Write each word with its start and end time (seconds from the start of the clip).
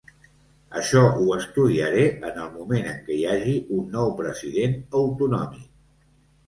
Això 0.79 1.03
ho 1.17 1.27
estudiaré 1.35 2.07
en 2.31 2.41
el 2.47 2.49
moment 2.55 2.91
en 2.95 2.99
què 3.11 3.19
hi 3.21 3.29
hagi 3.35 3.57
un 3.79 3.87
nou 3.99 4.11
president 4.25 4.77
autonòmic. 5.03 5.71